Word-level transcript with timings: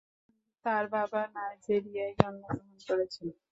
তার 0.65 0.83
বাবা-মা 0.93 1.23
নাইজেরিয়ায় 1.37 2.13
জন্মগ্রহণ 2.19 2.77
করেছেন। 2.87 3.27